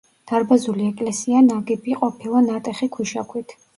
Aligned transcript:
დარბაზული 0.29 0.87
ეკლესია 0.93 1.43
ნაგები 1.49 1.99
ყოფილა 2.01 2.43
ნატეხი 2.47 2.91
ქვიშაქვით. 2.97 3.55